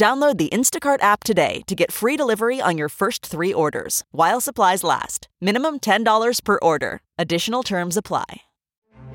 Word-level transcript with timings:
Download 0.00 0.38
the 0.38 0.48
Instacart 0.48 1.02
app 1.02 1.24
today 1.24 1.60
to 1.66 1.74
get 1.74 1.92
free 1.92 2.16
delivery 2.16 2.58
on 2.58 2.78
your 2.78 2.88
first 2.88 3.26
three 3.26 3.52
orders 3.52 4.02
while 4.12 4.40
supplies 4.40 4.82
last. 4.82 5.28
Minimum 5.42 5.80
$10 5.80 6.42
per 6.42 6.58
order. 6.62 7.02
Additional 7.18 7.62
terms 7.62 7.98
apply. 7.98 8.40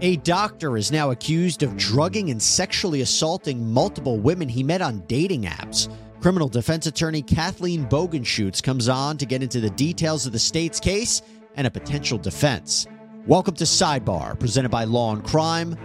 A 0.02 0.18
doctor 0.18 0.78
is 0.78 0.92
now 0.92 1.10
accused 1.10 1.64
of 1.64 1.76
drugging 1.76 2.30
and 2.30 2.40
sexually 2.40 3.02
assaulting 3.02 3.66
multiple 3.66 4.20
women 4.20 4.48
he 4.48 4.62
met 4.62 4.84
on 4.84 5.00
dating 5.08 5.46
apps. 5.46 5.92
Criminal 6.22 6.50
defense 6.50 6.86
attorney 6.86 7.24
Kathleen 7.24 7.88
Bogenschutz 7.88 8.62
comes 8.62 8.88
on 8.88 9.18
to 9.18 9.26
get 9.26 9.42
into 9.42 9.60
the 9.60 9.72
details 9.72 10.28
of 10.28 10.34
the 10.34 10.38
state's 10.38 10.80
case 10.80 11.24
and 11.56 11.66
a 11.66 11.72
potential 11.72 12.20
defense. 12.20 12.86
Welcome 13.26 13.56
to 13.56 13.64
Sidebar, 13.64 14.40
presented 14.40 14.70
by 14.70 14.84
Law 14.84 15.14
and 15.14 15.24
Crime. 15.24 15.76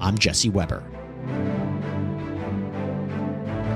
I'm 0.00 0.16
Jesse 0.16 0.50
Weber. 0.50 0.84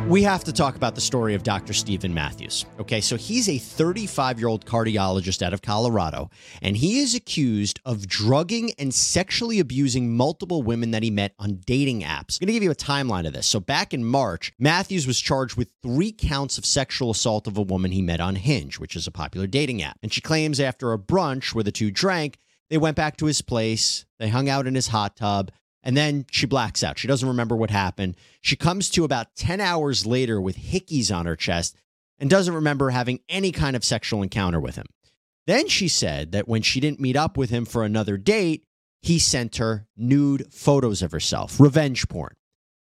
We 0.09 0.23
have 0.23 0.43
to 0.45 0.55
talk 0.55 0.75
about 0.75 0.95
the 0.95 1.03
story 1.03 1.35
of 1.35 1.43
Dr. 1.43 1.75
Stephen 1.75 2.15
Matthews. 2.15 2.65
Okay, 2.81 3.03
so 3.03 3.15
he's 3.17 3.47
a 3.47 3.59
35 3.59 4.39
year 4.39 4.49
old 4.49 4.65
cardiologist 4.65 5.43
out 5.43 5.53
of 5.53 5.61
Colorado, 5.61 6.31
and 6.63 6.79
he 6.79 7.01
is 7.01 7.15
accused 7.15 7.79
of 7.85 8.09
drugging 8.09 8.73
and 8.79 8.95
sexually 8.95 9.61
abusing 9.61 10.17
multiple 10.17 10.63
women 10.63 10.93
that 10.93 11.03
he 11.03 11.11
met 11.11 11.35
on 11.39 11.61
dating 11.67 12.05
apps. 12.05 12.41
I'm 12.41 12.47
going 12.47 12.47
to 12.47 12.53
give 12.55 12.63
you 12.63 12.71
a 12.71 12.75
timeline 12.75 13.27
of 13.27 13.35
this. 13.35 13.47
So, 13.47 13.61
back 13.61 13.93
in 13.93 14.03
March, 14.03 14.51
Matthews 14.59 15.07
was 15.07 15.21
charged 15.21 15.59
with 15.59 15.73
three 15.83 16.13
counts 16.13 16.57
of 16.57 16.65
sexual 16.65 17.11
assault 17.11 17.47
of 17.47 17.59
a 17.59 17.63
woman 17.63 17.91
he 17.91 18.01
met 18.01 18.19
on 18.19 18.37
Hinge, 18.37 18.79
which 18.79 18.97
is 18.97 19.07
a 19.07 19.13
popular 19.13 19.47
dating 19.47 19.83
app. 19.83 19.99
And 20.03 20.11
she 20.11 20.23
claims 20.23 20.59
after 20.59 20.95
a 20.95 20.99
brunch 20.99 21.55
where 21.55 21.65
the 21.65 21.71
two 21.71 21.91
drank, 21.91 22.39
they 22.71 22.79
went 22.79 22.97
back 22.97 23.19
to 23.19 23.27
his 23.27 23.43
place, 23.43 24.07
they 24.19 24.31
hung 24.31 24.49
out 24.49 24.67
in 24.67 24.75
his 24.75 24.89
hot 24.89 25.17
tub, 25.17 25.51
and 25.83 25.97
then 25.97 26.27
she 26.31 26.47
blacks 26.47 26.83
out. 26.83 26.99
She 26.99 27.09
doesn't 27.09 27.29
remember 27.29 27.57
what 27.57 27.71
happened. 27.71 28.17
She 28.41 28.57
comes 28.57 28.91
to 28.91 29.05
about 29.05 29.35
10 29.37 29.61
hours 29.61 30.07
later 30.07 30.41
with 30.41 30.57
hickeys 30.57 31.15
on 31.15 31.27
her 31.27 31.37
chest 31.37 31.77
and 32.19 32.29
doesn't 32.29 32.55
remember 32.55 32.91
having 32.91 33.21
any 33.29 33.53
kind 33.53 33.77
of 33.77 33.85
sexual 33.85 34.23
encounter 34.23 34.61
with 34.61 34.77
him. 34.77 34.87
Then 35.47 35.69
she 35.69 35.89
said 35.89 36.33
that 36.33 36.49
when 36.49 36.63
she 36.63 36.81
didn't 36.81 37.01
meet 37.01 37.17
up 37.17 37.37
with 37.37 37.51
him 37.51 37.65
for 37.65 37.85
another 37.85 38.17
date, 38.17 38.65
he 39.01 39.19
sent 39.19 39.57
her 39.57 39.87
nude 39.97 40.53
photos 40.53 41.03
of 41.03 41.13
herself, 41.13 41.59
revenge 41.61 42.09
porn. 42.09 42.35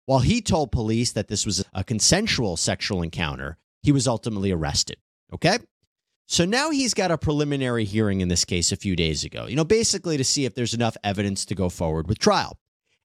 While 0.06 0.20
he 0.20 0.40
told 0.40 0.70
police 0.72 1.12
that 1.12 1.28
this 1.28 1.44
was 1.44 1.64
a 1.72 1.84
consensual 1.84 2.56
sexual 2.56 3.02
encounter, 3.02 3.58
he 3.82 3.92
was 3.92 4.06
ultimately 4.06 4.52
arrested. 4.52 4.96
Okay? 5.32 5.58
So 6.26 6.44
now 6.44 6.70
he's 6.70 6.94
got 6.94 7.10
a 7.10 7.18
preliminary 7.18 7.84
hearing 7.84 8.20
in 8.20 8.28
this 8.28 8.44
case 8.44 8.72
a 8.72 8.76
few 8.76 8.96
days 8.96 9.24
ago, 9.24 9.46
you 9.46 9.56
know, 9.56 9.64
basically 9.64 10.16
to 10.16 10.24
see 10.24 10.46
if 10.46 10.54
there's 10.54 10.72
enough 10.74 10.96
evidence 11.04 11.44
to 11.46 11.54
go 11.54 11.68
forward 11.68 12.08
with 12.08 12.18
trial. 12.18 12.58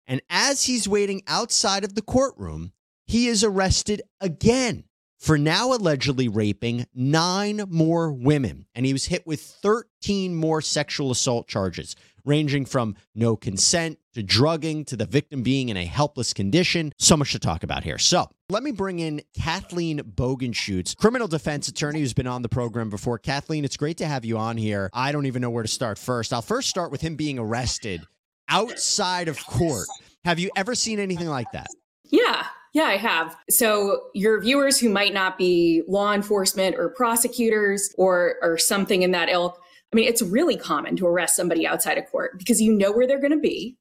And 0.10 0.22
as 0.28 0.64
he's 0.64 0.90
waiting 0.90 1.22
outside 1.28 1.84
of 1.84 1.94
the 1.94 2.02
courtroom, 2.02 2.74
he 3.06 3.28
is 3.28 3.44
arrested 3.44 4.02
again 4.20 4.86
for 5.20 5.38
now 5.38 5.74
allegedly 5.74 6.28
raping 6.28 6.88
nine 6.96 7.64
more 7.70 8.12
women. 8.12 8.66
And 8.74 8.88
he 8.88 8.94
was 8.94 9.06
hit 9.06 9.28
with 9.28 9.40
13 9.40 10.36
more 10.36 10.62
sexual 10.62 11.12
assault 11.12 11.48
charges, 11.48 11.96
ranging 12.26 12.66
from 12.66 12.96
no 13.14 13.36
consent 13.36 14.00
to 14.16 14.24
drugging 14.24 14.84
to 14.86 14.96
the 14.96 15.06
victim 15.06 15.44
being 15.44 15.70
in 15.70 15.78
a 15.78 15.86
helpless 15.86 16.34
condition. 16.34 16.92
So 16.98 17.16
much 17.16 17.34
to 17.34 17.40
talk 17.40 17.62
about 17.62 17.84
here. 17.84 18.00
So 18.00 18.32
let 18.50 18.64
me 18.64 18.72
bring 18.72 18.98
in 18.98 19.22
Kathleen 19.40 20.00
Bogenschutz, 20.00 20.98
criminal 20.98 21.28
defense 21.28 21.68
attorney 21.68 22.00
who's 22.00 22.14
been 22.14 22.26
on 22.26 22.42
the 22.42 22.50
program 22.50 22.90
before. 22.90 23.20
Kathleen, 23.20 23.64
it's 23.64 23.78
great 23.78 23.98
to 23.98 24.08
have 24.08 24.26
you 24.26 24.40
on 24.40 24.58
here. 24.58 24.90
I 24.92 25.12
don't 25.12 25.28
even 25.28 25.44
know 25.44 25.52
where 25.52 25.64
to 25.64 25.70
start 25.70 26.00
first. 26.00 26.34
I'll 26.34 26.42
first 26.42 26.68
start 26.68 26.92
with 26.92 27.02
him 27.02 27.16
being 27.16 27.38
arrested 27.38 28.08
outside 28.50 29.28
of 29.28 29.44
court. 29.46 29.88
Have 30.26 30.40
you 30.40 30.52
ever 30.56 30.76
seen 30.76 31.00
anything 31.00 31.28
like 31.28 31.52
that? 31.54 31.68
Yeah, 32.06 32.46
yeah, 32.74 32.84
I 32.84 32.98
have. 32.98 33.36
So, 33.50 34.10
your 34.14 34.42
viewers 34.42 34.80
who 34.80 34.90
might 34.90 35.14
not 35.14 35.38
be 35.38 35.84
law 35.88 36.14
enforcement 36.14 36.76
or 36.76 36.90
prosecutors 36.90 37.94
or 37.98 38.36
or 38.42 38.58
something 38.58 39.02
in 39.02 39.12
that 39.12 39.30
ilk, 39.30 39.60
I 39.92 39.96
mean, 39.96 40.08
it's 40.08 40.22
really 40.22 40.56
common 40.56 40.96
to 40.98 41.08
arrest 41.08 41.36
somebody 41.36 41.66
outside 41.66 41.98
of 41.98 42.06
court 42.08 42.38
because 42.38 42.62
you 42.62 42.74
know 42.74 42.92
where 42.92 43.08
they're 43.08 43.20
going 43.20 43.32
to 43.32 43.40
be, 43.40 43.76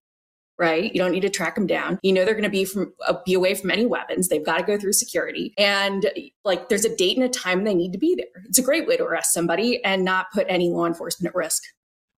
right? 0.58 0.92
You 0.94 1.00
don't 1.00 1.12
need 1.12 1.20
to 1.20 1.28
track 1.28 1.54
them 1.54 1.66
down. 1.66 1.98
You 2.02 2.12
know 2.12 2.24
they're 2.24 2.34
going 2.34 2.44
to 2.44 2.50
be 2.50 2.64
from 2.64 2.94
uh, 3.06 3.14
be 3.26 3.34
away 3.34 3.54
from 3.54 3.70
any 3.70 3.84
weapons. 3.84 4.28
They've 4.28 4.44
got 4.44 4.58
to 4.58 4.64
go 4.64 4.78
through 4.78 4.94
security, 4.94 5.52
and 5.58 6.10
like 6.44 6.70
there's 6.70 6.86
a 6.86 6.96
date 6.96 7.18
and 7.18 7.26
a 7.26 7.28
time 7.28 7.64
they 7.64 7.74
need 7.74 7.92
to 7.92 7.98
be 7.98 8.14
there. 8.14 8.42
It's 8.46 8.58
a 8.58 8.62
great 8.62 8.86
way 8.86 8.96
to 8.96 9.04
arrest 9.04 9.34
somebody 9.34 9.84
and 9.84 10.04
not 10.04 10.32
put 10.32 10.46
any 10.48 10.70
law 10.70 10.86
enforcement 10.86 11.32
at 11.32 11.36
risk. 11.36 11.62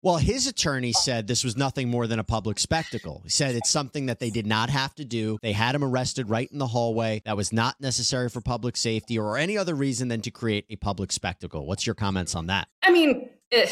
Well, 0.02 0.16
his 0.16 0.46
attorney 0.46 0.92
said 0.92 1.26
this 1.26 1.44
was 1.44 1.58
nothing 1.58 1.90
more 1.90 2.06
than 2.06 2.18
a 2.18 2.24
public 2.24 2.58
spectacle. 2.58 3.20
He 3.22 3.28
said 3.28 3.54
it's 3.54 3.68
something 3.68 4.06
that 4.06 4.18
they 4.18 4.30
did 4.30 4.46
not 4.46 4.70
have 4.70 4.94
to 4.94 5.04
do. 5.04 5.38
They 5.42 5.52
had 5.52 5.74
him 5.74 5.84
arrested 5.84 6.30
right 6.30 6.50
in 6.50 6.58
the 6.58 6.66
hallway. 6.66 7.20
That 7.26 7.36
was 7.36 7.52
not 7.52 7.78
necessary 7.82 8.30
for 8.30 8.40
public 8.40 8.78
safety 8.78 9.18
or 9.18 9.36
any 9.36 9.58
other 9.58 9.74
reason 9.74 10.08
than 10.08 10.22
to 10.22 10.30
create 10.30 10.64
a 10.70 10.76
public 10.76 11.12
spectacle. 11.12 11.66
What's 11.66 11.86
your 11.86 11.94
comments 11.94 12.34
on 12.34 12.46
that? 12.46 12.68
I 12.82 12.90
mean, 12.90 13.28
eh, 13.52 13.68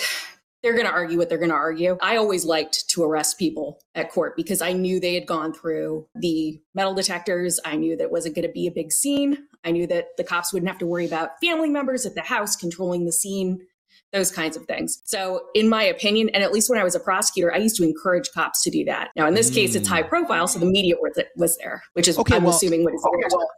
they're 0.63 0.75
going 0.75 0.85
to 0.85 0.93
argue 0.93 1.17
what 1.17 1.31
they're 1.31 1.39
going 1.39 1.49
to 1.49 1.55
argue. 1.55 1.97
I 2.03 2.17
always 2.17 2.45
liked 2.45 2.91
to 2.91 3.05
arrest 3.05 3.39
people 3.39 3.81
at 3.95 4.11
court 4.11 4.37
because 4.37 4.61
I 4.61 4.75
knew 4.75 5.01
they 5.01 5.15
had 5.15 5.27
gone 5.27 5.55
through 5.55 6.09
the 6.15 6.61
metal 6.75 6.93
detectors. 6.93 7.59
I 7.65 7.77
knew 7.77 7.97
that 7.97 8.11
wasn't 8.11 8.35
going 8.35 8.47
to 8.47 8.53
be 8.53 8.67
a 8.67 8.73
big 8.73 8.93
scene. 8.93 9.47
I 9.65 9.71
knew 9.71 9.87
that 9.87 10.09
the 10.19 10.25
cops 10.25 10.53
wouldn't 10.53 10.69
have 10.69 10.79
to 10.81 10.87
worry 10.87 11.07
about 11.07 11.41
family 11.43 11.71
members 11.71 12.05
at 12.05 12.15
the 12.15 12.21
house 12.21 12.55
controlling 12.55 13.07
the 13.07 13.13
scene 13.13 13.61
those 14.13 14.31
kinds 14.31 14.57
of 14.57 14.65
things. 14.65 15.03
So, 15.05 15.43
in 15.55 15.69
my 15.69 15.83
opinion, 15.83 16.31
and 16.31 16.43
at 16.43 16.53
least 16.53 16.71
when 16.71 16.79
I 16.79 16.85
was 16.85 16.95
a 16.95 17.01
prosecutor, 17.01 17.53
I 17.53 17.59
used 17.59 17.77
to 17.77 17.85
encourage 17.85 18.31
cops 18.33 18.63
to 18.63 18.71
do 18.71 18.85
that. 18.87 19.11
Now, 19.17 19.27
in 19.27 19.35
this 19.35 19.51
mm. 19.51 19.55
case, 19.55 19.75
it's 19.75 19.89
high 19.89 20.03
mm. 20.03 20.09
profile, 20.09 20.47
so 20.47 20.59
the 20.59 20.67
media 20.67 20.95
was 21.37 21.59
there, 21.59 21.83
which 21.93 22.09
is 22.09 22.19
okay, 22.19 22.37
I'm 22.37 22.45
well, 22.45 22.55
assuming 22.55 22.85
what 22.85 22.93
he's 22.93 23.05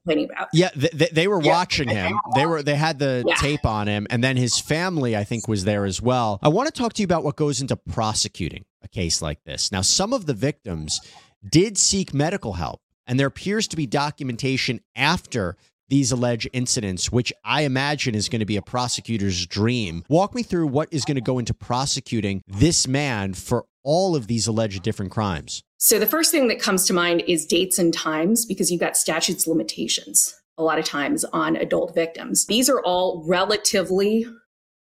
complaining 0.03 0.29
about. 0.31 0.49
Yeah, 0.53 0.71
they, 0.75 1.09
they 1.13 1.29
were 1.29 1.43
yeah. 1.43 1.53
watching 1.53 1.89
him. 1.89 2.19
They 2.35 2.47
were 2.47 2.63
they 2.63 2.75
had 2.75 2.99
the 2.99 3.25
yeah. 3.27 3.35
tape 3.37 3.65
on 3.65 3.87
him, 3.87 4.07
and 4.11 4.25
then 4.25 4.37
his 4.37 4.59
family, 4.59 5.17
I 5.17 5.25
think, 5.25 5.47
was 5.47 5.65
there 5.65 5.85
as 5.85 6.03
well. 6.03 6.39
I 6.43 6.49
want 6.49 6.73
to 6.73 6.73
talk 6.73 6.95
to 6.95 7.03
you 7.03 7.05
about 7.05 7.25
what 7.25 7.37
goes 7.37 7.61
into 7.61 7.77
prosecuting 7.77 8.65
a 8.83 8.89
case 8.89 9.23
like 9.23 9.45
this. 9.45 9.71
Now, 9.71 9.83
some 9.83 10.13
of 10.13 10.27
the 10.27 10.35
victims 10.35 11.01
did 11.49 11.79
seek 11.79 12.13
medical 12.13 12.55
help, 12.55 12.81
and 13.07 13.19
there 13.19 13.27
appears 13.27 13.69
to 13.69 13.77
be 13.77 13.87
documentation 13.87 14.81
after 14.97 15.57
these 15.91 16.11
alleged 16.11 16.49
incidents, 16.53 17.13
which 17.13 17.33
I 17.45 17.63
imagine 17.63 18.15
is 18.15 18.29
going 18.29 18.41
to 18.41 18.47
be 18.47 18.57
a 18.57 18.63
prosecutor's 18.63 19.47
dream. 19.47 20.05
Walk 20.09 20.35
me 20.35 20.43
through 20.43 20.69
what 20.69 20.89
is 20.91 21.05
going 21.05 21.17
to 21.17 21.21
go 21.21 21.39
into 21.39 21.53
prosecuting 21.53 22.43
this 22.47 22.89
man 22.89 23.35
for 23.35 23.67
all 23.83 24.17
of 24.17 24.27
these 24.27 24.47
alleged 24.47 24.83
different 24.83 25.11
crimes. 25.11 25.63
So, 25.79 25.99
the 25.99 26.07
first 26.07 26.31
thing 26.31 26.49
that 26.49 26.61
comes 26.61 26.87
to 26.87 26.93
mind 26.93 27.23
is 27.27 27.47
dates 27.47 27.79
and 27.79 27.93
times 27.93 28.45
because 28.45 28.71
you've 28.71 28.81
got 28.81 28.97
statutes 28.97 29.47
limitations 29.47 30.35
a 30.59 30.63
lot 30.63 30.79
of 30.79 30.85
times 30.85 31.25
on 31.33 31.57
adult 31.57 31.95
victims. 31.95 32.47
These 32.47 32.69
are 32.69 32.81
all 32.83 33.25
relatively 33.27 34.27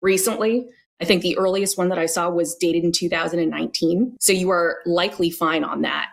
recently. 0.02 0.68
I 1.02 1.06
think 1.06 1.22
the 1.22 1.38
earliest 1.38 1.78
one 1.78 1.90
that 1.90 2.00
I 2.00 2.06
saw 2.06 2.30
was 2.30 2.56
dated 2.56 2.86
in 2.86 2.94
2019. 2.94 4.16
So, 4.20 4.32
you 4.32 4.50
are 4.52 4.78
likely 4.86 5.30
fine 5.30 5.64
on 5.64 5.82
that. 5.82 6.08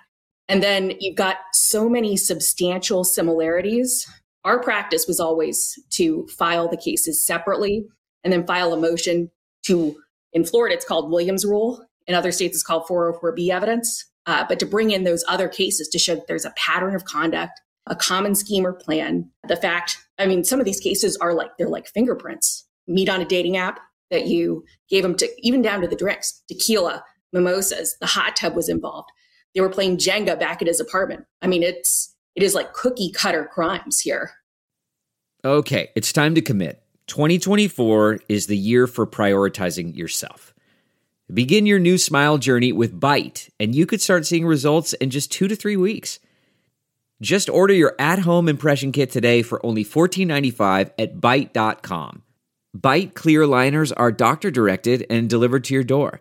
And 0.49 0.63
then 0.63 0.95
you've 0.99 1.17
got 1.17 1.37
so 1.53 1.89
many 1.89 2.17
substantial 2.17 3.05
similarities 3.05 4.07
our 4.45 4.61
practice 4.61 5.07
was 5.07 5.21
always 5.21 5.79
to 5.91 6.27
file 6.27 6.69
the 6.69 6.77
cases 6.77 7.25
separately 7.25 7.87
and 8.25 8.33
then 8.33 8.47
file 8.47 8.73
a 8.73 8.81
motion 8.81 9.31
to, 9.67 9.97
in 10.33 10.45
Florida, 10.45 10.75
it's 10.75 10.85
called 10.85 11.11
Williams 11.11 11.45
Rule. 11.45 11.85
In 12.07 12.15
other 12.15 12.33
states, 12.33 12.57
it's 12.57 12.65
called 12.65 12.87
404B 12.87 13.51
evidence. 13.51 14.07
Uh, 14.27 14.45
but 14.49 14.59
to 14.61 14.67
bring 14.67 14.91
in 14.91 15.05
those 15.05 15.25
other 15.29 15.49
cases 15.49 15.89
to 15.89 15.99
show 15.99 16.15
that 16.15 16.27
there's 16.27 16.45
a 16.45 16.55
pattern 16.57 16.95
of 16.95 17.05
conduct, 17.05 17.61
a 17.87 17.97
common 17.97 18.35
scheme 18.35 18.67
or 18.67 18.73
plan. 18.73 19.29
The 19.49 19.57
fact, 19.57 19.99
I 20.19 20.27
mean, 20.27 20.45
some 20.45 20.61
of 20.61 20.67
these 20.67 20.81
cases 20.81 21.17
are 21.17 21.35
like, 21.35 21.51
they're 21.59 21.69
like 21.69 21.89
fingerprints. 21.89 22.67
Meet 22.87 23.09
on 23.09 23.21
a 23.21 23.25
dating 23.25 23.57
app 23.57 23.81
that 24.11 24.27
you 24.27 24.65
gave 24.89 25.03
them 25.03 25.17
to, 25.17 25.29
even 25.39 25.63
down 25.63 25.81
to 25.81 25.89
the 25.89 25.97
drinks, 25.97 26.43
tequila, 26.49 27.05
mimosas, 27.33 27.97
the 28.01 28.07
hot 28.07 28.37
tub 28.37 28.55
was 28.55 28.69
involved. 28.69 29.09
They 29.55 29.61
were 29.61 29.69
playing 29.69 29.97
Jenga 29.97 30.39
back 30.39 30.63
at 30.63 30.69
his 30.69 30.81
apartment. 30.81 31.25
I 31.41 31.47
mean, 31.47 31.63
it's, 31.63 32.12
it 32.35 32.43
is 32.43 32.55
like 32.55 32.73
cookie 32.73 33.13
cutter 33.13 33.45
crimes 33.45 34.01
here. 34.01 34.33
Okay, 35.45 35.91
it's 35.97 36.13
time 36.13 36.35
to 36.35 36.41
commit. 36.41 36.83
2024 37.09 38.21
is 38.29 38.47
the 38.47 38.57
year 38.57 38.87
for 38.87 39.07
prioritizing 39.07 39.97
yourself. 39.97 40.55
Begin 41.33 41.67
your 41.67 41.79
new 41.79 41.99
smile 41.99 42.39
journey 42.39 42.73
with 42.73 42.99
Byte, 42.99 43.49
and 43.59 43.75
you 43.75 43.87
could 43.87 44.01
start 44.01 44.27
seeing 44.27 44.47
results 44.47 44.93
in 44.95 45.11
just 45.11 45.33
two 45.33 45.49
to 45.49 45.57
three 45.57 45.77
weeks. 45.77 46.21
Just 47.21 47.49
order 47.49 47.73
your 47.73 47.95
at 47.99 48.21
home 48.21 48.49
impression 48.49 48.93
kit 48.93 49.11
today 49.11 49.43
for 49.43 49.65
only 49.65 49.85
$14.95 49.85 50.91
at 50.99 51.17
Byte.com. 51.17 52.23
Byte 52.77 53.15
clear 53.15 53.47
liners 53.47 53.93
are 53.93 54.11
doctor 54.11 54.51
directed 54.51 55.07
and 55.09 55.29
delivered 55.29 55.65
to 55.65 55.75
your 55.75 55.85
door. 55.85 56.21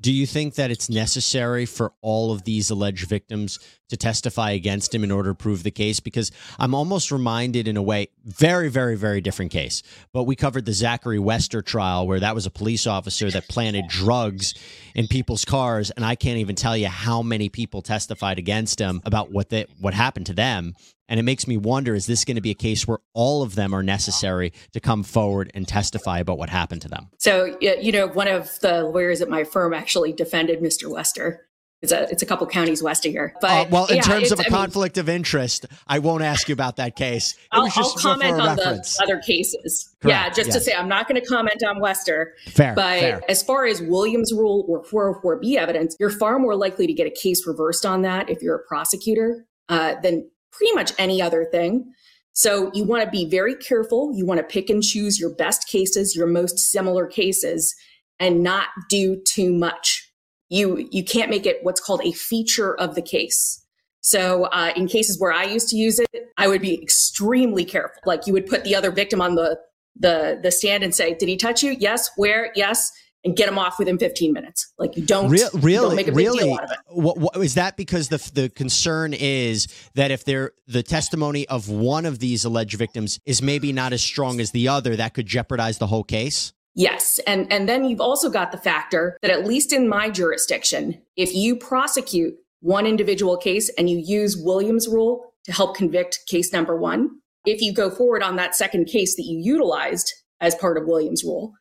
Do 0.00 0.12
you 0.12 0.26
think 0.26 0.54
that 0.54 0.70
it's 0.70 0.88
necessary 0.88 1.66
for 1.66 1.92
all 2.00 2.32
of 2.32 2.44
these 2.44 2.70
alleged 2.70 3.06
victims 3.06 3.58
to 3.90 3.96
testify 3.98 4.52
against 4.52 4.94
him 4.94 5.04
in 5.04 5.10
order 5.10 5.30
to 5.30 5.34
prove 5.34 5.62
the 5.62 5.70
case? 5.70 6.00
Because 6.00 6.32
I'm 6.58 6.74
almost 6.74 7.12
reminded, 7.12 7.68
in 7.68 7.76
a 7.76 7.82
way, 7.82 8.08
very, 8.24 8.70
very, 8.70 8.96
very 8.96 9.20
different 9.20 9.50
case. 9.50 9.82
But 10.14 10.24
we 10.24 10.36
covered 10.36 10.64
the 10.64 10.72
Zachary 10.72 11.18
Wester 11.18 11.60
trial, 11.60 12.06
where 12.06 12.20
that 12.20 12.34
was 12.34 12.46
a 12.46 12.50
police 12.50 12.86
officer 12.86 13.30
that 13.30 13.48
planted 13.48 13.88
drugs 13.88 14.54
in 14.94 15.06
people's 15.06 15.44
cars, 15.44 15.90
and 15.90 16.04
I 16.04 16.14
can't 16.14 16.38
even 16.38 16.56
tell 16.56 16.76
you 16.76 16.88
how 16.88 17.22
many 17.22 17.50
people 17.50 17.82
testified 17.82 18.38
against 18.38 18.78
him 18.78 19.02
about 19.04 19.30
what 19.30 19.50
they, 19.50 19.66
what 19.80 19.92
happened 19.92 20.26
to 20.26 20.34
them. 20.34 20.74
And 21.10 21.18
it 21.18 21.24
makes 21.24 21.46
me 21.48 21.58
wonder 21.58 21.94
is 21.94 22.06
this 22.06 22.24
going 22.24 22.36
to 22.36 22.40
be 22.40 22.52
a 22.52 22.54
case 22.54 22.86
where 22.86 22.98
all 23.12 23.42
of 23.42 23.56
them 23.56 23.74
are 23.74 23.82
necessary 23.82 24.52
to 24.72 24.80
come 24.80 25.02
forward 25.02 25.50
and 25.54 25.66
testify 25.66 26.20
about 26.20 26.38
what 26.38 26.48
happened 26.48 26.82
to 26.82 26.88
them? 26.88 27.08
So, 27.18 27.56
you 27.60 27.92
know, 27.92 28.06
one 28.06 28.28
of 28.28 28.58
the 28.60 28.84
lawyers 28.84 29.20
at 29.20 29.28
my 29.28 29.44
firm 29.44 29.74
actually 29.74 30.12
defended 30.12 30.60
Mr. 30.60 30.88
Wester. 30.88 31.46
It's 31.82 31.92
a, 31.92 32.02
it's 32.10 32.22
a 32.22 32.26
couple 32.26 32.46
counties 32.46 32.82
west 32.82 33.06
of 33.06 33.12
here. 33.12 33.34
But 33.40 33.50
uh, 33.50 33.70
well, 33.70 33.86
in 33.86 33.96
yeah, 33.96 34.02
terms 34.02 34.32
of 34.32 34.38
a 34.38 34.42
I 34.42 34.44
mean, 34.44 34.52
conflict 34.52 34.98
of 34.98 35.08
interest, 35.08 35.64
I 35.86 35.98
won't 35.98 36.22
ask 36.22 36.46
you 36.46 36.52
about 36.52 36.76
that 36.76 36.94
case. 36.94 37.32
It 37.32 37.38
I'll, 37.52 37.62
was 37.62 37.74
just 37.74 38.04
I'll 38.04 38.16
comment 38.16 38.38
on 38.38 38.58
reference. 38.58 38.98
the 38.98 39.04
other 39.04 39.18
cases. 39.18 39.88
Correct, 40.02 40.14
yeah, 40.14 40.28
just 40.28 40.48
yes. 40.48 40.54
to 40.54 40.60
say, 40.60 40.74
I'm 40.74 40.88
not 40.88 41.08
going 41.08 41.18
to 41.20 41.26
comment 41.26 41.62
on 41.66 41.80
Wester. 41.80 42.34
Fair, 42.48 42.74
But 42.74 43.00
fair. 43.00 43.20
as 43.30 43.42
far 43.42 43.64
as 43.64 43.80
Williams 43.80 44.30
rule 44.30 44.66
or 44.68 44.84
404B 44.84 45.56
evidence, 45.56 45.96
you're 45.98 46.10
far 46.10 46.38
more 46.38 46.54
likely 46.54 46.86
to 46.86 46.92
get 46.92 47.06
a 47.06 47.10
case 47.10 47.46
reversed 47.46 47.86
on 47.86 48.02
that 48.02 48.28
if 48.28 48.42
you're 48.42 48.56
a 48.56 48.66
prosecutor 48.66 49.46
uh, 49.70 49.94
than 50.02 50.28
pretty 50.52 50.74
much 50.74 50.92
any 50.98 51.20
other 51.20 51.44
thing. 51.44 51.92
So 52.32 52.70
you 52.72 52.84
want 52.84 53.04
to 53.04 53.10
be 53.10 53.28
very 53.28 53.54
careful. 53.54 54.12
You 54.14 54.24
want 54.24 54.38
to 54.38 54.44
pick 54.44 54.70
and 54.70 54.82
choose 54.82 55.18
your 55.18 55.34
best 55.34 55.68
cases, 55.68 56.14
your 56.14 56.26
most 56.26 56.58
similar 56.58 57.06
cases, 57.06 57.74
and 58.18 58.42
not 58.42 58.68
do 58.88 59.20
too 59.26 59.52
much. 59.52 60.08
You 60.48 60.88
you 60.90 61.04
can't 61.04 61.30
make 61.30 61.46
it 61.46 61.58
what's 61.62 61.80
called 61.80 62.02
a 62.04 62.12
feature 62.12 62.74
of 62.74 62.94
the 62.94 63.02
case. 63.02 63.64
So 64.00 64.44
uh, 64.44 64.72
in 64.76 64.88
cases 64.88 65.20
where 65.20 65.32
I 65.32 65.44
used 65.44 65.68
to 65.70 65.76
use 65.76 65.98
it, 65.98 66.08
I 66.38 66.48
would 66.48 66.62
be 66.62 66.82
extremely 66.82 67.64
careful. 67.64 68.00
Like 68.06 68.26
you 68.26 68.32
would 68.32 68.46
put 68.46 68.64
the 68.64 68.74
other 68.74 68.90
victim 68.90 69.20
on 69.20 69.34
the 69.34 69.58
the 69.98 70.38
the 70.42 70.50
stand 70.50 70.82
and 70.82 70.94
say, 70.94 71.14
"Did 71.14 71.28
he 71.28 71.36
touch 71.36 71.62
you? 71.62 71.76
Yes. 71.78 72.10
Where? 72.16 72.52
Yes." 72.54 72.90
And 73.22 73.36
get 73.36 73.46
them 73.46 73.58
off 73.58 73.78
within 73.78 73.98
15 73.98 74.32
minutes. 74.32 74.72
Like 74.78 74.96
you 74.96 75.04
don't, 75.04 75.30
you 75.30 75.36
don't 75.36 75.94
make 75.94 76.08
a 76.08 76.10
big 76.10 76.16
really, 76.16 76.44
deal 76.44 76.54
out 76.54 76.64
of 76.64 76.70
it. 76.70 76.78
what, 76.88 77.18
what, 77.18 77.36
is 77.36 77.54
that 77.54 77.76
because 77.76 78.08
the 78.08 78.16
the 78.32 78.48
concern 78.48 79.12
is 79.12 79.68
that 79.94 80.10
if 80.10 80.24
they're 80.24 80.52
the 80.66 80.82
testimony 80.82 81.46
of 81.48 81.68
one 81.68 82.06
of 82.06 82.18
these 82.18 82.46
alleged 82.46 82.78
victims 82.78 83.20
is 83.26 83.42
maybe 83.42 83.74
not 83.74 83.92
as 83.92 84.00
strong 84.00 84.40
as 84.40 84.52
the 84.52 84.68
other, 84.68 84.96
that 84.96 85.12
could 85.12 85.26
jeopardize 85.26 85.76
the 85.76 85.86
whole 85.86 86.02
case? 86.02 86.54
Yes. 86.74 87.20
And, 87.26 87.52
and 87.52 87.68
then 87.68 87.84
you've 87.84 88.00
also 88.00 88.30
got 88.30 88.52
the 88.52 88.58
factor 88.58 89.18
that 89.22 89.30
at 89.30 89.46
least 89.46 89.72
in 89.72 89.88
my 89.88 90.08
jurisdiction, 90.08 91.02
if 91.16 91.34
you 91.34 91.56
prosecute 91.56 92.34
one 92.60 92.86
individual 92.86 93.36
case 93.36 93.70
and 93.76 93.90
you 93.90 93.98
use 93.98 94.36
Williams 94.36 94.88
rule 94.88 95.34
to 95.44 95.52
help 95.52 95.76
convict 95.76 96.20
case 96.28 96.52
number 96.52 96.76
one, 96.76 97.10
if 97.44 97.60
you 97.60 97.74
go 97.74 97.90
forward 97.90 98.22
on 98.22 98.36
that 98.36 98.54
second 98.54 98.86
case 98.86 99.16
that 99.16 99.24
you 99.24 99.38
utilized 99.38 100.12
as 100.40 100.54
part 100.54 100.78
of 100.78 100.86
Williams 100.86 101.24
rule, 101.24 101.52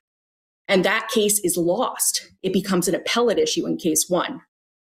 and 0.70 0.86
that 0.86 1.10
case 1.10 1.40
is 1.40 1.58
lost, 1.58 2.32
it 2.44 2.54
becomes 2.54 2.88
an 2.88 2.96
appellate 2.96 3.38
issue 3.38 3.66
in 3.66 3.76
case 3.78 4.06
one. 4.08 4.42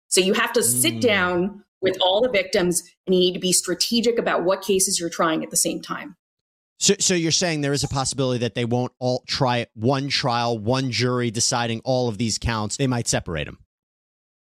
So 0.08 0.20
you 0.20 0.34
have 0.34 0.52
to 0.52 0.62
sit 0.62 0.94
Mm. 0.94 1.00
down 1.00 1.64
with 1.80 1.96
all 2.00 2.20
the 2.20 2.28
victims 2.30 2.82
and 3.06 3.14
you 3.14 3.20
need 3.20 3.32
to 3.34 3.40
be 3.40 3.52
strategic 3.52 4.18
about 4.18 4.44
what 4.44 4.60
cases 4.62 5.00
you're 5.00 5.08
trying 5.10 5.42
at 5.42 5.50
the 5.50 5.56
same 5.56 5.80
time. 5.80 6.16
So, 6.78 6.94
so 6.98 7.14
you're 7.14 7.32
saying 7.32 7.62
there 7.62 7.72
is 7.72 7.84
a 7.84 7.88
possibility 7.88 8.38
that 8.40 8.54
they 8.54 8.64
won't 8.66 8.92
all 8.98 9.22
try 9.26 9.66
one 9.74 10.08
trial, 10.08 10.58
one 10.58 10.90
jury 10.90 11.30
deciding 11.30 11.80
all 11.84 12.08
of 12.08 12.18
these 12.18 12.36
counts. 12.38 12.76
They 12.76 12.86
might 12.86 13.08
separate 13.08 13.44
them. 13.46 13.58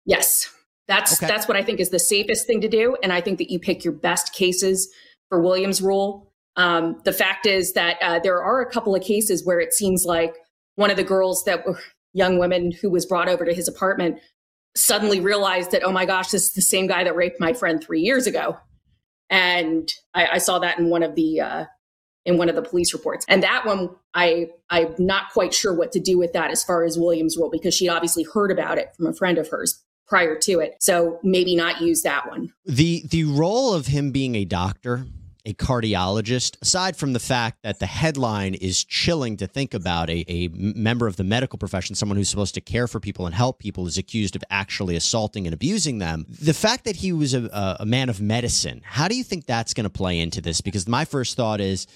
Yes. 0.04 0.48
That's 0.88 1.12
Okay. 1.22 1.26
that's 1.28 1.46
what 1.46 1.56
I 1.56 1.62
think 1.62 1.78
is 1.80 1.90
the 1.90 1.98
safest 1.98 2.46
thing 2.46 2.60
to 2.62 2.68
do. 2.68 2.96
And 3.02 3.12
I 3.12 3.20
think 3.20 3.38
that 3.38 3.50
you 3.50 3.58
pick 3.60 3.84
your 3.84 3.94
best 3.94 4.34
cases 4.34 4.92
for 5.28 5.40
Williams 5.40 5.80
rule. 5.80 6.32
Um, 6.56 7.00
the 7.04 7.12
fact 7.12 7.46
is 7.46 7.72
that 7.74 7.96
uh, 8.02 8.18
there 8.18 8.42
are 8.42 8.60
a 8.60 8.70
couple 8.70 8.94
of 8.94 9.02
cases 9.02 9.44
where 9.46 9.60
it 9.60 9.72
seems 9.72 10.04
like 10.04 10.34
one 10.76 10.90
of 10.90 10.96
the 10.96 11.04
girls 11.04 11.44
that 11.44 11.66
were 11.66 11.78
young 12.12 12.38
women 12.38 12.72
who 12.72 12.90
was 12.90 13.06
brought 13.06 13.28
over 13.28 13.44
to 13.44 13.54
his 13.54 13.68
apartment 13.68 14.18
suddenly 14.76 15.20
realized 15.20 15.72
that, 15.72 15.82
oh 15.84 15.92
my 15.92 16.06
gosh, 16.06 16.30
this 16.30 16.46
is 16.46 16.52
the 16.52 16.62
same 16.62 16.86
guy 16.86 17.04
that 17.04 17.16
raped 17.16 17.40
my 17.40 17.52
friend 17.52 17.82
three 17.82 18.00
years 18.00 18.26
ago. 18.26 18.56
And 19.28 19.88
I, 20.14 20.26
I 20.32 20.38
saw 20.38 20.58
that 20.60 20.78
in 20.78 20.90
one 20.90 21.02
of 21.02 21.14
the 21.14 21.40
uh, 21.40 21.64
in 22.26 22.36
one 22.36 22.48
of 22.48 22.54
the 22.54 22.62
police 22.62 22.92
reports. 22.92 23.24
And 23.28 23.42
that 23.42 23.64
one, 23.64 23.90
I 24.14 24.48
I'm 24.68 24.94
not 24.98 25.30
quite 25.32 25.54
sure 25.54 25.74
what 25.74 25.92
to 25.92 26.00
do 26.00 26.18
with 26.18 26.32
that 26.32 26.50
as 26.50 26.64
far 26.64 26.84
as 26.84 26.98
Williams 26.98 27.36
rule 27.36 27.50
because 27.50 27.74
she 27.74 27.88
obviously 27.88 28.24
heard 28.24 28.50
about 28.50 28.78
it 28.78 28.94
from 28.96 29.06
a 29.06 29.14
friend 29.14 29.38
of 29.38 29.48
hers 29.48 29.82
prior 30.06 30.36
to 30.36 30.58
it. 30.58 30.74
So 30.80 31.20
maybe 31.22 31.54
not 31.54 31.80
use 31.80 32.02
that 32.02 32.28
one. 32.28 32.52
The 32.64 33.04
the 33.08 33.24
role 33.24 33.72
of 33.72 33.86
him 33.86 34.10
being 34.10 34.34
a 34.34 34.44
doctor, 34.44 35.06
a 35.50 35.54
cardiologist, 35.54 36.56
aside 36.62 36.96
from 36.96 37.12
the 37.12 37.18
fact 37.18 37.58
that 37.62 37.80
the 37.80 37.86
headline 37.86 38.54
is 38.54 38.84
chilling 38.84 39.36
to 39.36 39.46
think 39.46 39.74
about, 39.74 40.08
a, 40.08 40.24
a 40.28 40.48
member 40.48 41.06
of 41.06 41.16
the 41.16 41.24
medical 41.24 41.58
profession, 41.58 41.94
someone 41.94 42.16
who's 42.16 42.28
supposed 42.28 42.54
to 42.54 42.60
care 42.60 42.86
for 42.86 43.00
people 43.00 43.26
and 43.26 43.34
help 43.34 43.58
people, 43.58 43.86
is 43.86 43.98
accused 43.98 44.36
of 44.36 44.44
actually 44.50 44.96
assaulting 44.96 45.46
and 45.46 45.54
abusing 45.54 45.98
them. 45.98 46.24
The 46.28 46.54
fact 46.54 46.84
that 46.84 46.96
he 46.96 47.12
was 47.12 47.34
a, 47.34 47.76
a, 47.80 47.86
man 47.86 48.08
of 48.08 48.20
medicine, 48.20 48.82
how 48.84 49.08
do 49.08 49.16
you 49.16 49.24
think 49.24 49.46
that's 49.46 49.74
going 49.74 49.84
to 49.84 49.90
play 49.90 50.20
into 50.20 50.40
this? 50.40 50.60
Because 50.60 50.86
my 50.86 51.04
first 51.04 51.36
thought 51.36 51.60
is 51.60 51.86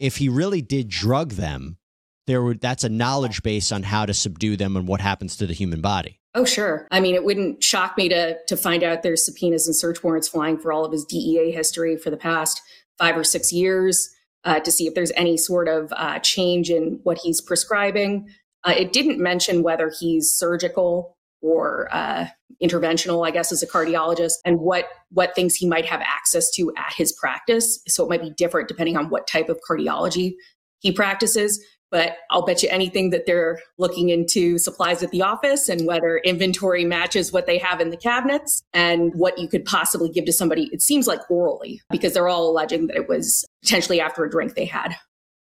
if 0.00 0.16
he 0.16 0.28
really 0.28 0.60
did 0.60 0.88
drug 0.88 1.32
them, 1.32 1.78
there 2.26 2.42
would 2.42 2.60
that's 2.60 2.84
a 2.84 2.88
knowledge 2.88 3.42
base 3.42 3.70
on 3.70 3.82
how 3.82 4.06
to 4.06 4.14
subdue 4.14 4.56
them 4.56 4.76
and 4.76 4.88
what 4.88 5.00
happens 5.00 5.36
to 5.36 5.46
the 5.46 5.52
human 5.52 5.80
body. 5.80 6.20
Oh, 6.34 6.44
sure. 6.44 6.88
I 6.90 6.98
mean, 6.98 7.14
it 7.14 7.22
wouldn't 7.22 7.62
shock 7.62 7.96
me 7.96 8.08
to 8.08 8.38
to 8.46 8.56
find 8.56 8.82
out 8.82 9.02
there's 9.02 9.24
subpoenas 9.24 9.66
and 9.66 9.76
search 9.76 10.02
warrants 10.02 10.28
flying 10.28 10.58
for 10.58 10.72
all 10.72 10.84
of 10.84 10.92
his 10.92 11.04
DEA 11.04 11.52
history 11.52 11.96
for 11.96 12.10
the 12.10 12.16
past 12.16 12.60
five 12.98 13.16
or 13.16 13.24
six 13.24 13.52
years 13.52 14.10
uh, 14.44 14.60
to 14.60 14.70
see 14.70 14.86
if 14.86 14.94
there's 14.94 15.12
any 15.16 15.36
sort 15.36 15.68
of 15.68 15.92
uh, 15.96 16.18
change 16.20 16.70
in 16.70 17.00
what 17.02 17.18
he's 17.18 17.40
prescribing. 17.40 18.28
Uh, 18.64 18.74
it 18.76 18.92
didn't 18.92 19.18
mention 19.18 19.62
whether 19.62 19.92
he's 19.98 20.30
surgical 20.30 21.16
or 21.40 21.88
uh, 21.92 22.26
interventional, 22.62 23.26
I 23.26 23.30
guess, 23.30 23.52
as 23.52 23.62
a 23.62 23.66
cardiologist, 23.66 24.34
and 24.44 24.60
what 24.60 24.88
what 25.10 25.34
things 25.34 25.54
he 25.54 25.68
might 25.68 25.84
have 25.84 26.00
access 26.00 26.50
to 26.52 26.72
at 26.76 26.94
his 26.96 27.12
practice. 27.12 27.80
So 27.86 28.04
it 28.04 28.08
might 28.08 28.22
be 28.22 28.30
different 28.30 28.68
depending 28.68 28.96
on 28.96 29.10
what 29.10 29.26
type 29.26 29.48
of 29.48 29.60
cardiology 29.68 30.34
he 30.78 30.92
practices. 30.92 31.62
But 31.94 32.16
I'll 32.28 32.44
bet 32.44 32.60
you 32.60 32.68
anything 32.70 33.10
that 33.10 33.24
they're 33.24 33.60
looking 33.78 34.08
into 34.08 34.58
supplies 34.58 35.04
at 35.04 35.12
the 35.12 35.22
office 35.22 35.68
and 35.68 35.86
whether 35.86 36.18
inventory 36.18 36.84
matches 36.84 37.32
what 37.32 37.46
they 37.46 37.56
have 37.58 37.80
in 37.80 37.90
the 37.90 37.96
cabinets 37.96 38.64
and 38.72 39.14
what 39.14 39.38
you 39.38 39.46
could 39.46 39.64
possibly 39.64 40.08
give 40.08 40.24
to 40.24 40.32
somebody. 40.32 40.68
It 40.72 40.82
seems 40.82 41.06
like 41.06 41.20
orally 41.30 41.80
because 41.90 42.12
they're 42.12 42.26
all 42.26 42.50
alleging 42.50 42.88
that 42.88 42.96
it 42.96 43.08
was 43.08 43.44
potentially 43.62 44.00
after 44.00 44.24
a 44.24 44.28
drink 44.28 44.56
they 44.56 44.64
had. 44.64 44.96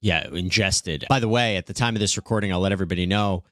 Yeah, 0.02 0.28
ingested. 0.34 1.06
By 1.08 1.22
the 1.22 1.30
way, 1.30 1.56
at 1.56 1.68
the 1.68 1.74
time 1.74 1.96
of 1.96 2.02
this 2.02 2.18
recording, 2.18 2.52
I'll 2.52 2.60
let 2.60 2.74
everybody 2.74 3.06
know 3.06 3.46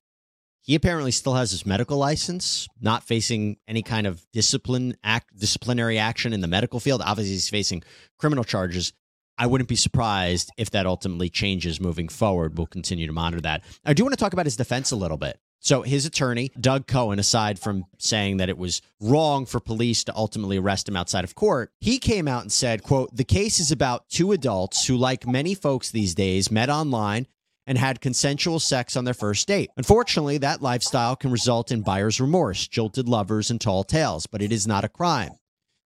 he 0.59 0.75
apparently 0.75 1.11
still 1.11 1.35
has 1.35 1.51
his 1.51 1.65
medical 1.65 1.97
license, 1.97 2.67
not 2.81 3.03
facing 3.03 3.55
any 3.69 3.83
kind 3.83 4.05
of 4.05 4.21
discipline 4.33 4.97
act 5.01 5.33
disciplinary 5.39 5.97
action 5.97 6.33
in 6.33 6.41
the 6.41 6.47
medical 6.49 6.81
field. 6.81 7.01
Obviously, 7.05 7.35
he's 7.35 7.47
facing 7.47 7.83
criminal 8.19 8.43
charges. 8.43 8.91
I 9.37 9.47
wouldn't 9.47 9.69
be 9.69 9.75
surprised 9.75 10.51
if 10.57 10.71
that 10.71 10.85
ultimately 10.85 11.29
changes 11.29 11.79
moving 11.79 12.09
forward. 12.09 12.57
We'll 12.57 12.67
continue 12.67 13.07
to 13.07 13.13
monitor 13.13 13.41
that. 13.41 13.63
I 13.85 13.93
do 13.93 14.03
want 14.03 14.13
to 14.13 14.19
talk 14.19 14.33
about 14.33 14.45
his 14.45 14.55
defense 14.55 14.91
a 14.91 14.95
little 14.95 15.17
bit. 15.17 15.39
So, 15.63 15.83
his 15.83 16.07
attorney, 16.07 16.49
Doug 16.59 16.87
Cohen, 16.87 17.19
aside 17.19 17.59
from 17.59 17.85
saying 17.99 18.37
that 18.37 18.49
it 18.49 18.57
was 18.57 18.81
wrong 18.99 19.45
for 19.45 19.59
police 19.59 20.03
to 20.05 20.15
ultimately 20.15 20.57
arrest 20.57 20.89
him 20.89 20.95
outside 20.95 21.23
of 21.23 21.35
court, 21.35 21.71
he 21.79 21.99
came 21.99 22.27
out 22.27 22.41
and 22.41 22.51
said, 22.51 22.81
quote, 22.81 23.15
the 23.15 23.23
case 23.23 23.59
is 23.59 23.71
about 23.71 24.09
two 24.09 24.31
adults 24.31 24.87
who, 24.87 24.97
like 24.97 25.27
many 25.27 25.53
folks 25.53 25.91
these 25.91 26.15
days, 26.15 26.49
met 26.49 26.71
online 26.71 27.27
and 27.67 27.77
had 27.77 28.01
consensual 28.01 28.59
sex 28.59 28.97
on 28.97 29.05
their 29.05 29.13
first 29.13 29.47
date. 29.47 29.69
Unfortunately, 29.77 30.39
that 30.39 30.63
lifestyle 30.63 31.15
can 31.15 31.31
result 31.31 31.71
in 31.71 31.83
buyer's 31.83 32.19
remorse, 32.19 32.67
jilted 32.67 33.07
lovers, 33.07 33.51
and 33.51 33.61
tall 33.61 33.83
tales, 33.83 34.25
but 34.25 34.41
it 34.41 34.51
is 34.51 34.65
not 34.65 34.83
a 34.83 34.89
crime. 34.89 35.31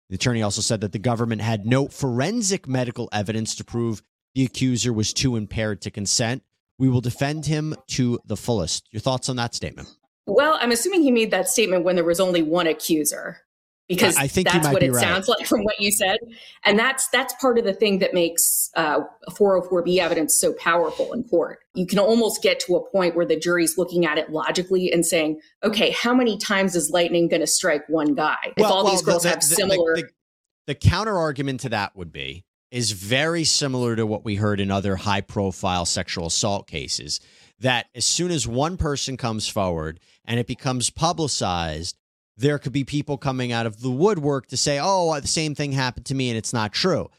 The 0.10 0.16
attorney 0.16 0.42
also 0.42 0.62
said 0.62 0.82
that 0.82 0.92
the 0.92 1.00
government 1.00 1.42
had 1.42 1.66
no 1.66 1.88
forensic 1.88 2.68
medical 2.68 3.10
evidence 3.12 3.56
to 3.56 3.64
prove 3.64 4.02
the 4.34 4.44
accuser 4.44 4.92
was 4.92 5.14
too 5.14 5.36
impaired 5.36 5.82
to 5.82 5.92
consent. 5.92 6.44
We 6.78 6.90
will 6.90 7.02
defend 7.02 7.46
him 7.46 7.76
to 7.90 8.20
the 8.26 8.38
fullest. 8.38 8.88
Your 8.92 9.02
thoughts 9.02 9.30
on 9.30 9.36
that 9.36 9.54
statement? 9.54 9.90
Well, 10.26 10.58
I'm 10.60 10.72
assuming 10.72 11.04
he 11.04 11.12
made 11.12 11.32
that 11.32 11.50
statement 11.50 11.84
when 11.84 11.96
there 11.96 12.06
was 12.06 12.20
only 12.20 12.42
one 12.42 12.68
accuser. 12.68 13.42
Because 13.90 14.16
I 14.16 14.28
think 14.28 14.48
that's 14.48 14.70
what 14.70 14.84
it 14.84 14.92
right. 14.92 15.02
sounds 15.02 15.28
like 15.28 15.48
from 15.48 15.64
what 15.64 15.80
you 15.80 15.92
said. 15.92 16.20
And 16.64 16.78
that's 16.78 17.10
that's 17.10 17.34
part 17.42 17.58
of 17.58 17.66
the 17.66 17.74
thing 17.74 18.00
that 18.00 18.14
makes 18.14 18.70
uh, 18.76 19.02
404b 19.32 19.98
evidence 19.98 20.40
so 20.40 20.54
powerful 20.54 21.12
in 21.12 21.24
court. 21.24 21.60
You 21.74 21.88
can 21.88 21.98
almost 21.98 22.44
get 22.44 22.60
to 22.62 22.76
a 22.76 22.90
point 22.92 23.16
where 23.16 23.26
the 23.26 23.38
jury's 23.38 23.78
looking 23.78 24.06
at 24.06 24.18
it 24.18 24.30
logically 24.30 24.94
and 24.94 25.06
saying, 25.06 25.42
"Okay, 25.64 25.90
how 25.90 26.14
many 26.14 26.38
times 26.38 26.76
is 26.76 26.92
lightning 26.92 27.28
going 27.28 27.42
to 27.42 27.48
strike 27.48 27.82
one 27.90 28.14
guy?" 28.14 28.38
Well, 28.58 28.68
if 28.70 28.72
all 28.72 28.84
well, 28.84 28.94
these 28.94 29.02
girls 29.02 29.24
the, 29.24 29.30
have 29.30 29.40
the, 29.40 29.46
similar. 29.46 29.96
The, 29.96 30.10
the 30.68 30.76
counter 30.76 31.18
argument 31.18 31.62
to 31.62 31.70
that 31.70 31.96
would 31.96 32.12
be 32.12 32.46
is 32.70 32.92
very 32.92 33.44
similar 33.44 33.96
to 33.96 34.06
what 34.06 34.24
we 34.24 34.36
heard 34.36 34.60
in 34.60 34.70
other 34.70 34.96
high 34.96 35.22
profile 35.22 35.86
sexual 35.86 36.28
assault 36.28 36.68
cases 36.68 37.20
that 37.60 37.88
as 37.96 38.06
soon 38.06 38.30
as 38.30 38.48
one 38.48 38.78
person 38.78 39.18
comes 39.18 39.48
forward 39.48 40.00
and 40.26 40.40
it 40.40 40.46
becomes 40.46 40.92
publicized 40.92 41.98
there 42.40 42.58
could 42.58 42.72
be 42.72 42.84
people 42.84 43.18
coming 43.18 43.52
out 43.52 43.66
of 43.66 43.82
the 43.82 43.92
woodwork 43.92 44.48
to 44.48 44.58
say, 44.58 44.80
oh, 44.82 45.20
the 45.20 45.28
same 45.28 45.56
thing 45.56 45.72
happened 45.72 46.06
to 46.08 46.16
me 46.16 46.30
and 46.30 46.38
it's 46.38 46.54
not 46.54 46.72
true. 46.72 47.10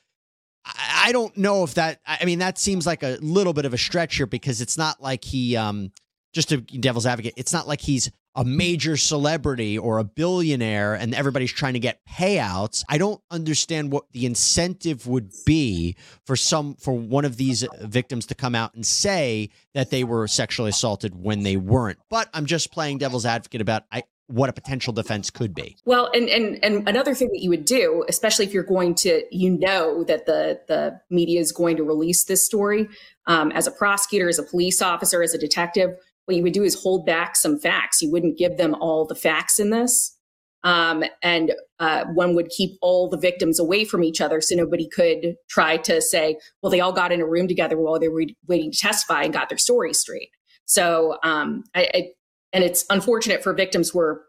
I 0.64 1.12
don't 1.12 1.36
know 1.36 1.62
if 1.64 1.74
that, 1.74 2.00
I 2.06 2.24
mean, 2.24 2.40
that 2.40 2.58
seems 2.58 2.86
like 2.86 3.02
a 3.02 3.18
little 3.20 3.52
bit 3.52 3.64
of 3.64 3.74
a 3.74 3.78
stretch 3.78 4.16
here 4.16 4.26
because 4.26 4.60
it's 4.60 4.76
not 4.76 5.02
like 5.02 5.24
he, 5.24 5.56
um, 5.56 5.92
just 6.32 6.52
a 6.52 6.58
devil's 6.58 7.06
advocate, 7.06 7.34
it's 7.36 7.52
not 7.52 7.66
like 7.66 7.80
he's 7.80 8.10
a 8.36 8.44
major 8.44 8.96
celebrity 8.96 9.76
or 9.76 9.98
a 9.98 10.04
billionaire 10.04 10.94
and 10.94 11.14
everybody's 11.14 11.52
trying 11.52 11.72
to 11.72 11.80
get 11.80 12.00
payouts. 12.08 12.84
I 12.88 12.96
don't 12.96 13.20
understand 13.30 13.90
what 13.90 14.04
the 14.12 14.24
incentive 14.24 15.06
would 15.06 15.32
be 15.44 15.96
for 16.24 16.36
some 16.36 16.74
for 16.76 16.92
one 16.92 17.24
of 17.24 17.36
these 17.36 17.66
victims 17.80 18.26
to 18.26 18.34
come 18.34 18.54
out 18.54 18.74
and 18.74 18.86
say 18.86 19.50
that 19.74 19.90
they 19.90 20.04
were 20.04 20.28
sexually 20.28 20.70
assaulted 20.70 21.14
when 21.14 21.42
they 21.42 21.56
weren't. 21.56 21.98
But 22.08 22.28
I'm 22.32 22.46
just 22.46 22.70
playing 22.70 22.98
devil's 22.98 23.26
advocate 23.26 23.60
about 23.60 23.84
I 23.90 24.04
what 24.30 24.48
a 24.48 24.52
potential 24.52 24.92
defense 24.92 25.28
could 25.30 25.54
be. 25.54 25.76
Well, 25.84 26.10
and 26.14 26.28
and 26.28 26.58
and 26.64 26.88
another 26.88 27.14
thing 27.14 27.28
that 27.32 27.40
you 27.42 27.50
would 27.50 27.64
do, 27.64 28.04
especially 28.08 28.44
if 28.44 28.54
you're 28.54 28.62
going 28.62 28.94
to, 28.96 29.24
you 29.30 29.50
know, 29.58 30.04
that 30.04 30.26
the 30.26 30.60
the 30.68 31.00
media 31.10 31.40
is 31.40 31.52
going 31.52 31.76
to 31.76 31.84
release 31.84 32.24
this 32.24 32.44
story, 32.44 32.88
um, 33.26 33.50
as 33.52 33.66
a 33.66 33.72
prosecutor, 33.72 34.28
as 34.28 34.38
a 34.38 34.42
police 34.42 34.80
officer, 34.80 35.22
as 35.22 35.34
a 35.34 35.38
detective, 35.38 35.90
what 36.26 36.36
you 36.36 36.42
would 36.42 36.52
do 36.52 36.62
is 36.62 36.80
hold 36.80 37.04
back 37.04 37.34
some 37.34 37.58
facts. 37.58 38.00
You 38.00 38.10
wouldn't 38.10 38.38
give 38.38 38.56
them 38.56 38.74
all 38.80 39.04
the 39.04 39.16
facts 39.16 39.58
in 39.58 39.70
this, 39.70 40.16
um, 40.62 41.02
and 41.22 41.52
uh, 41.80 42.04
one 42.14 42.34
would 42.36 42.50
keep 42.50 42.78
all 42.80 43.08
the 43.08 43.18
victims 43.18 43.58
away 43.58 43.84
from 43.84 44.04
each 44.04 44.20
other, 44.20 44.40
so 44.40 44.54
nobody 44.54 44.88
could 44.88 45.34
try 45.48 45.76
to 45.78 46.00
say, 46.00 46.38
well, 46.62 46.70
they 46.70 46.80
all 46.80 46.92
got 46.92 47.10
in 47.10 47.20
a 47.20 47.26
room 47.26 47.48
together 47.48 47.76
while 47.76 47.98
they 47.98 48.08
were 48.08 48.24
waiting 48.46 48.70
to 48.70 48.78
testify 48.78 49.24
and 49.24 49.32
got 49.32 49.48
their 49.48 49.58
story 49.58 49.92
straight. 49.92 50.30
So 50.66 51.18
um, 51.24 51.64
I, 51.74 51.88
I 51.92 52.10
and 52.52 52.64
it's 52.64 52.84
unfortunate 52.90 53.42
for 53.42 53.52
victims 53.52 53.90
who 53.90 54.00
are, 54.00 54.22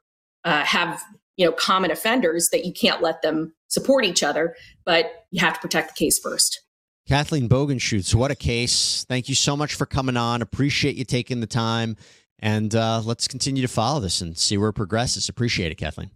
uh, 0.43 0.63
have 0.63 1.01
you 1.37 1.45
know 1.45 1.51
common 1.51 1.91
offenders 1.91 2.49
that 2.49 2.65
you 2.65 2.73
can't 2.73 3.01
let 3.01 3.21
them 3.21 3.53
support 3.67 4.05
each 4.05 4.23
other, 4.23 4.55
but 4.85 5.25
you 5.31 5.39
have 5.41 5.53
to 5.53 5.59
protect 5.59 5.89
the 5.89 6.05
case 6.05 6.19
first. 6.19 6.61
Kathleen 7.07 7.49
Bogenschutz, 7.49 8.13
what 8.13 8.31
a 8.31 8.35
case! 8.35 9.05
Thank 9.09 9.27
you 9.27 9.35
so 9.35 9.57
much 9.57 9.73
for 9.75 9.85
coming 9.85 10.17
on. 10.17 10.41
Appreciate 10.41 10.95
you 10.95 11.05
taking 11.05 11.39
the 11.39 11.47
time, 11.47 11.97
and 12.39 12.73
uh, 12.75 13.01
let's 13.03 13.27
continue 13.27 13.61
to 13.61 13.67
follow 13.67 13.99
this 13.99 14.21
and 14.21 14.37
see 14.37 14.57
where 14.57 14.69
it 14.69 14.73
progresses. 14.73 15.29
Appreciate 15.29 15.71
it, 15.71 15.75
Kathleen. 15.75 16.11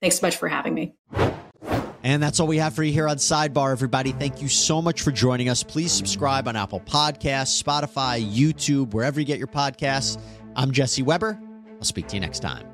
Thanks 0.00 0.20
so 0.20 0.26
much 0.26 0.36
for 0.36 0.48
having 0.48 0.74
me. 0.74 0.94
And 2.06 2.22
that's 2.22 2.38
all 2.38 2.46
we 2.46 2.58
have 2.58 2.72
for 2.72 2.84
you 2.84 2.92
here 2.92 3.08
on 3.08 3.16
Sidebar, 3.16 3.72
everybody. 3.72 4.12
Thank 4.12 4.40
you 4.40 4.48
so 4.48 4.80
much 4.80 5.02
for 5.02 5.10
joining 5.10 5.48
us. 5.48 5.64
Please 5.64 5.90
subscribe 5.90 6.46
on 6.46 6.54
Apple 6.54 6.78
Podcasts, 6.78 7.60
Spotify, 7.60 8.24
YouTube, 8.24 8.94
wherever 8.94 9.18
you 9.18 9.26
get 9.26 9.38
your 9.38 9.48
podcasts. 9.48 10.16
I'm 10.56 10.72
Jesse 10.72 11.02
Weber. 11.02 11.38
I'll 11.76 11.84
speak 11.84 12.08
to 12.08 12.16
you 12.16 12.20
next 12.20 12.40
time. 12.40 12.66